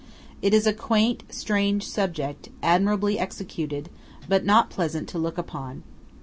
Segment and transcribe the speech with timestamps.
[0.41, 3.89] It is a quaint, strange subject, admirably executed,
[4.27, 5.83] but not pleasant to look upon.